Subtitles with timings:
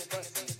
[0.00, 0.51] favor.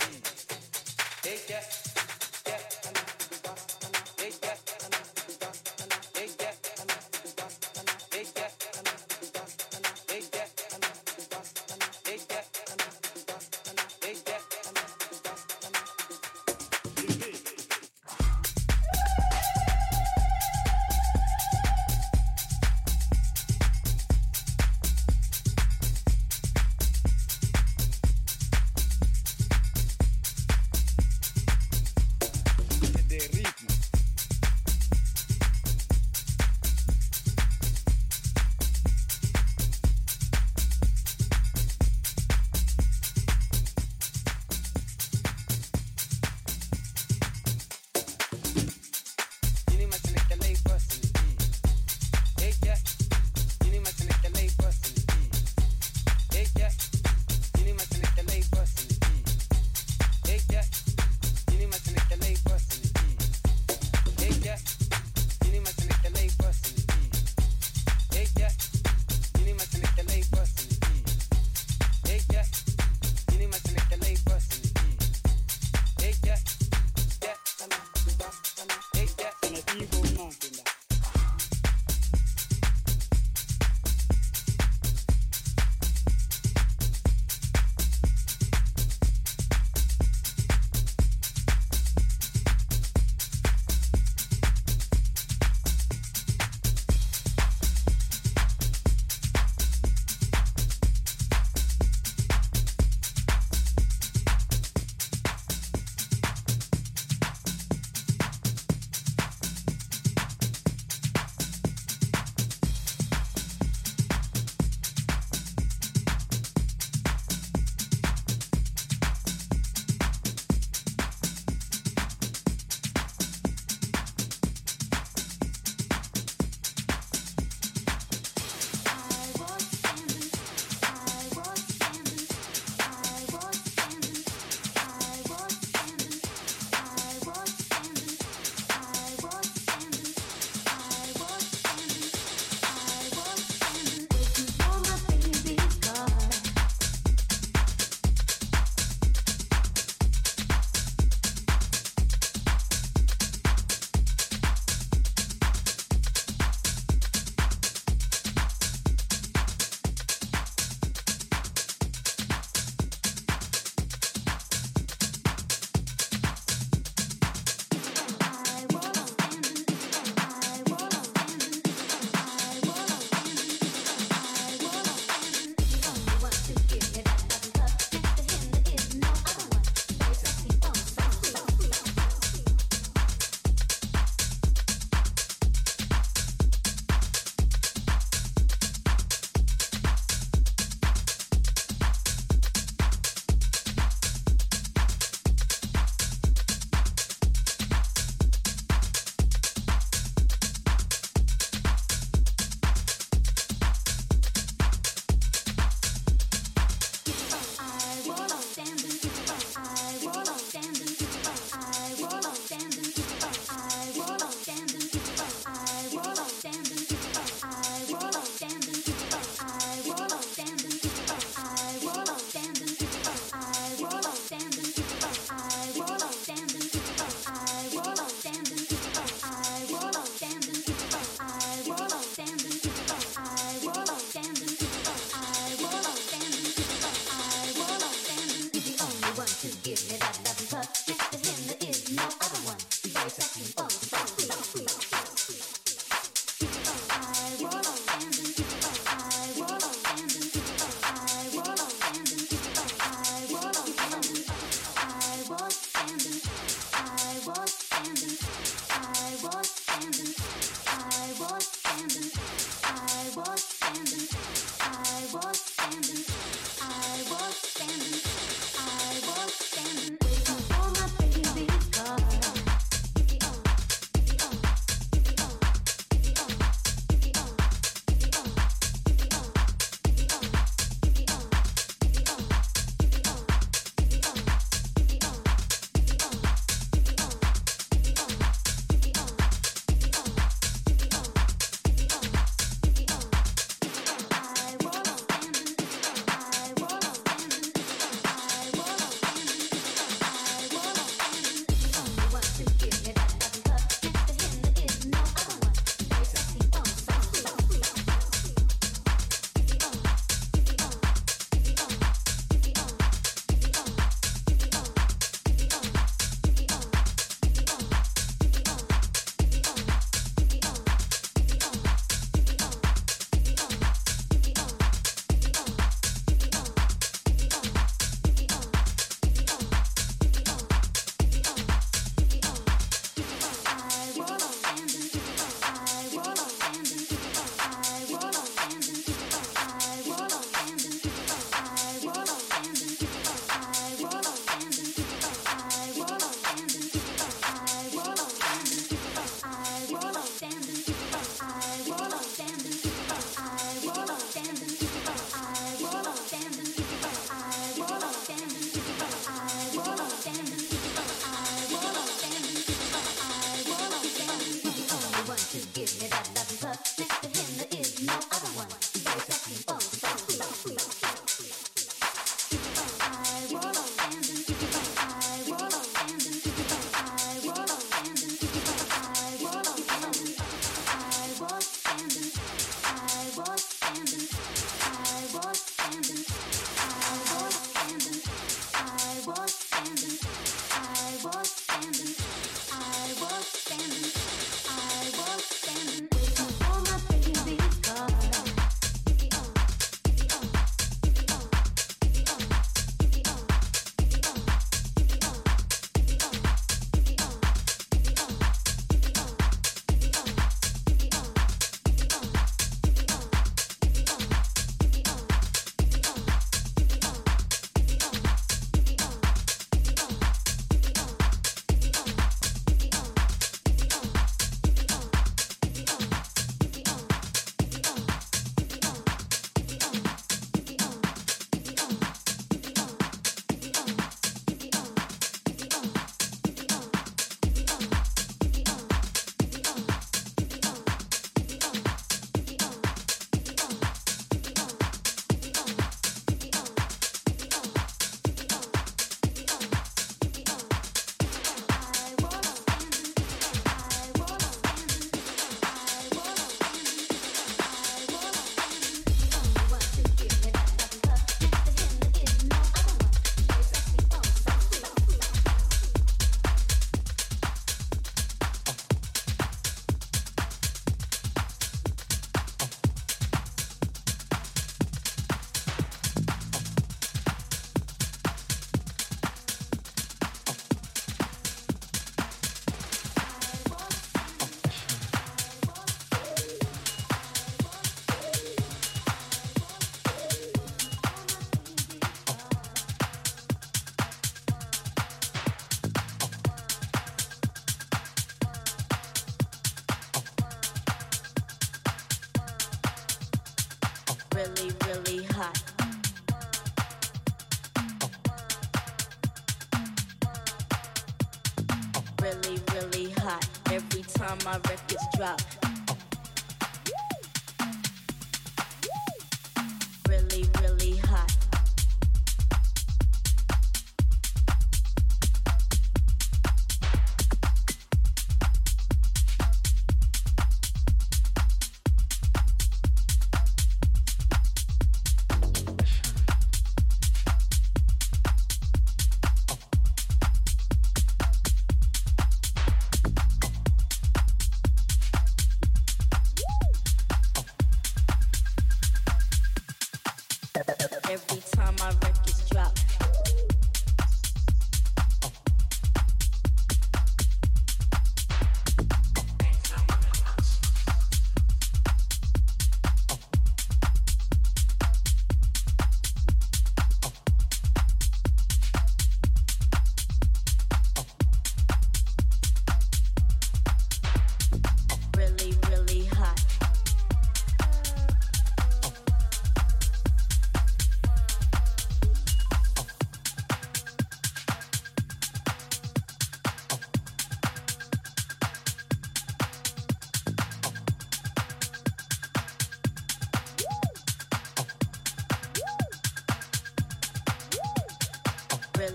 [515.02, 515.41] drop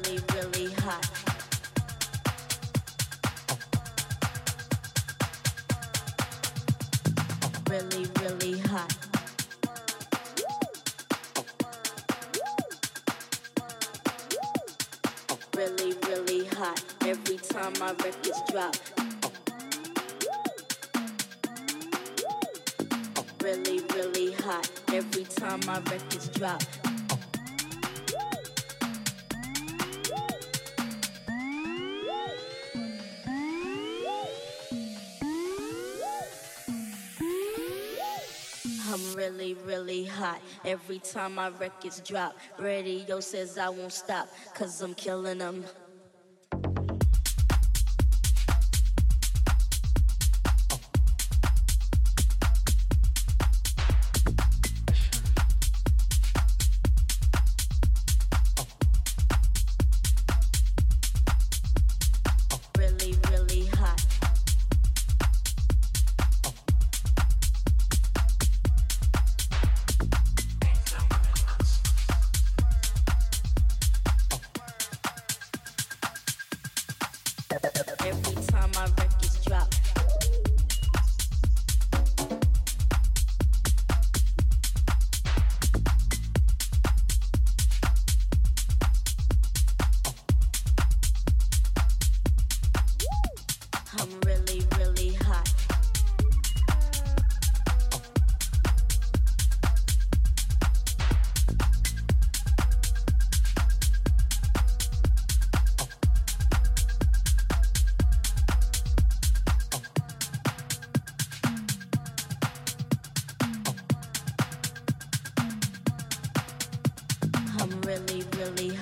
[0.03, 1.09] really, really hot.
[7.69, 8.93] Really, really hot.
[15.55, 16.83] Really, really hot.
[17.05, 18.75] Every time my records drop.
[23.41, 24.69] Really, really hot.
[24.93, 26.61] Every time my records drop.
[40.67, 45.63] Every time my records drop, radio says I won't stop, cause I'm killing them.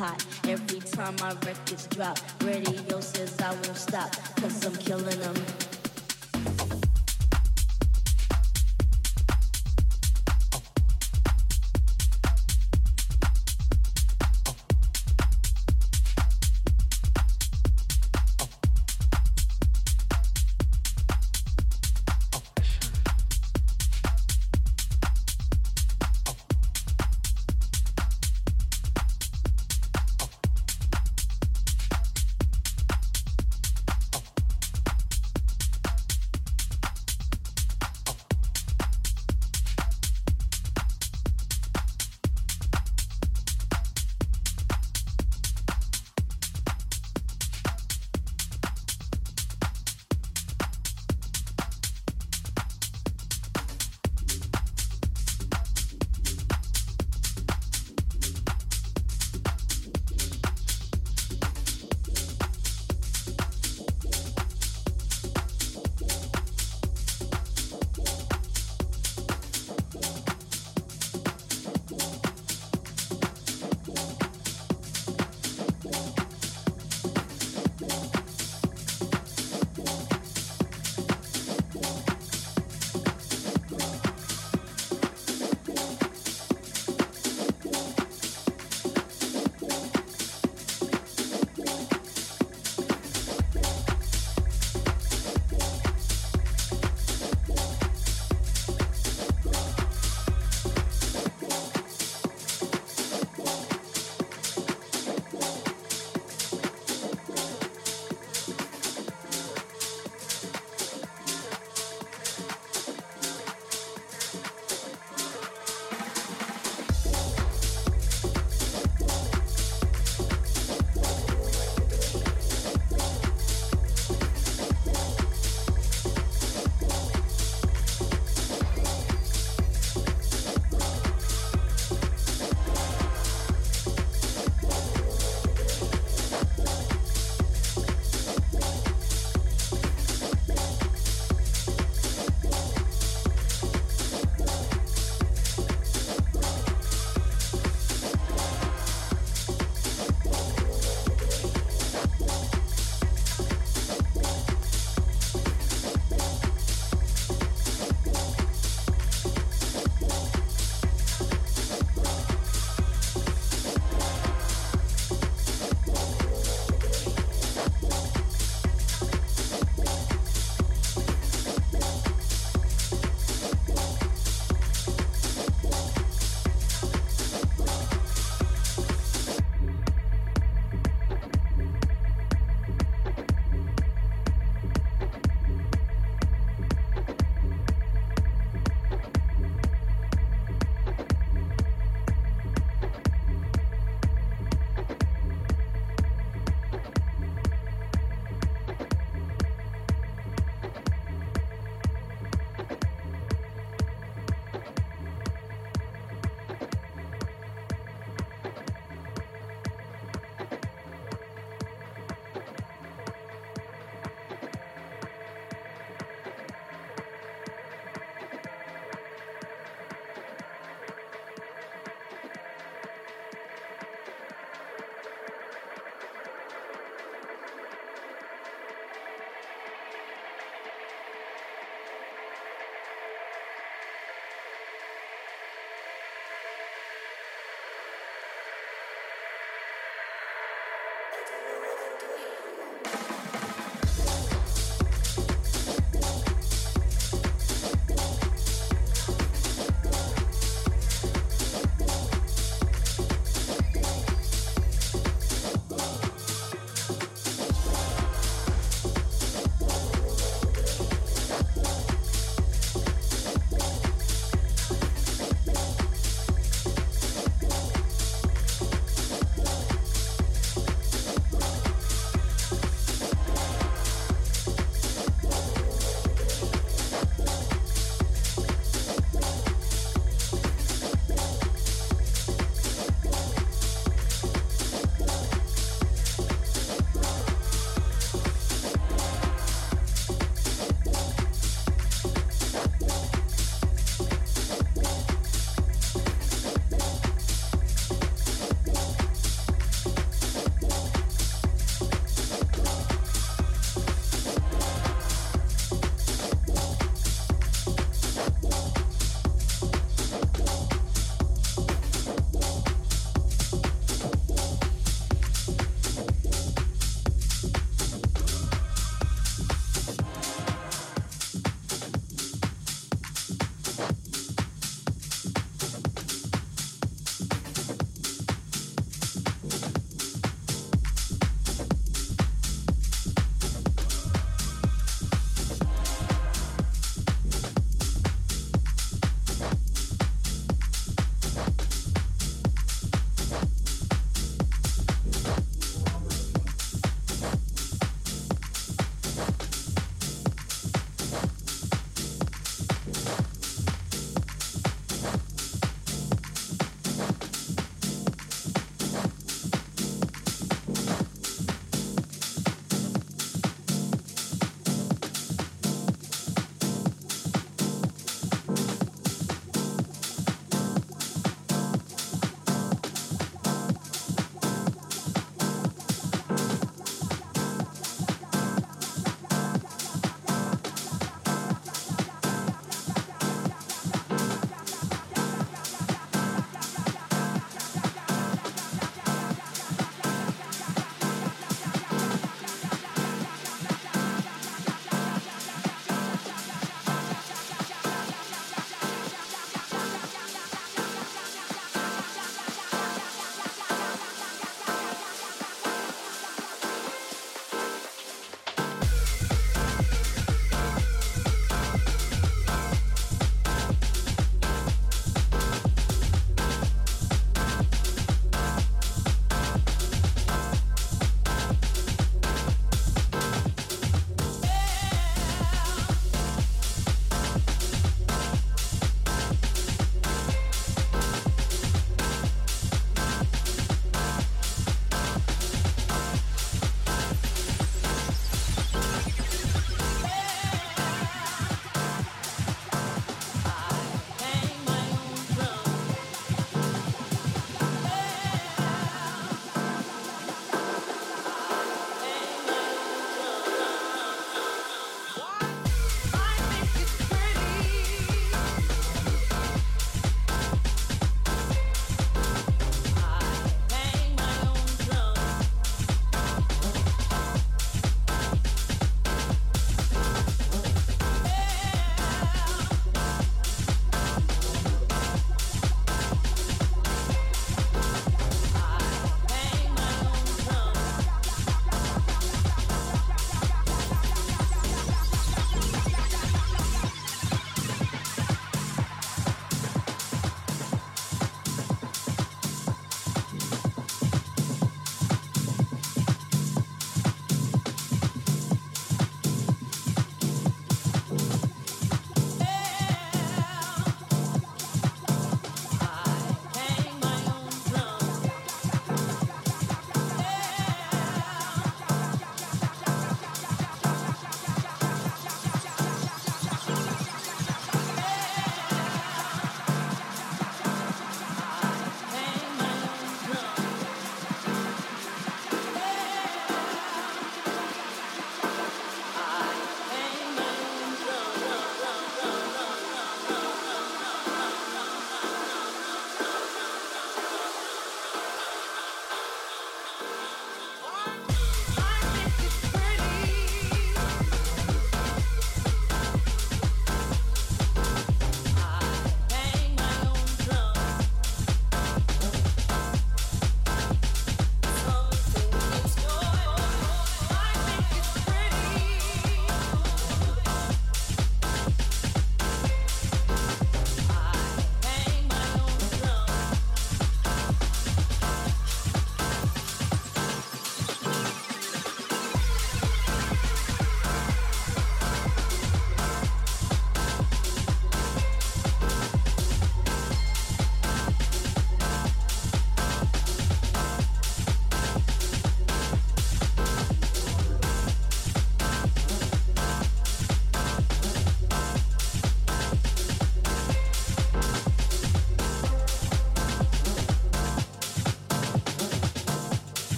[0.00, 2.18] hot every time my records drop.
[2.42, 4.10] Radio says I won't stop,
[4.40, 5.34] cause I'm killing them.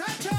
[0.00, 0.29] Cha-cha!